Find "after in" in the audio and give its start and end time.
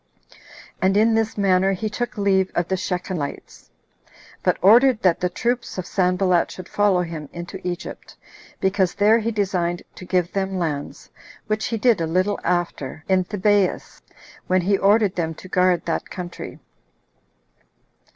12.43-13.25